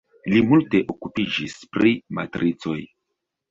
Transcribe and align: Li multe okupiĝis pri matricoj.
Li 0.31 0.39
multe 0.53 0.81
okupiĝis 0.93 1.59
pri 1.77 1.93
matricoj. 2.21 2.81